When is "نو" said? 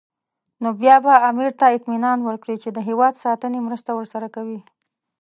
0.61-0.69